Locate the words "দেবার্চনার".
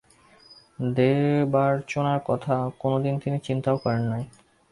0.79-2.19